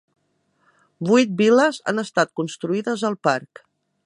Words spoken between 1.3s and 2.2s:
vil·les han